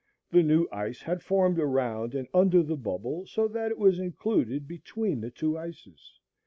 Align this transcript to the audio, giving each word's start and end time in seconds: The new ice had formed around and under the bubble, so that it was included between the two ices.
The 0.31 0.41
new 0.41 0.67
ice 0.71 0.99
had 1.03 1.21
formed 1.21 1.59
around 1.59 2.15
and 2.15 2.27
under 2.33 2.63
the 2.63 2.75
bubble, 2.75 3.27
so 3.27 3.47
that 3.49 3.69
it 3.69 3.77
was 3.77 3.99
included 3.99 4.67
between 4.67 5.21
the 5.21 5.29
two 5.29 5.59
ices. 5.59 6.19